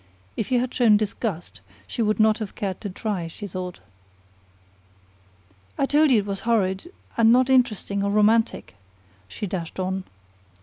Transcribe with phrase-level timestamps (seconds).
[0.35, 3.81] If he had shown disgust, she would not have cared to try, she thought.
[5.77, 8.77] "I told you it was horrid, and not interesting or romantic,"
[9.27, 10.05] she dashed on.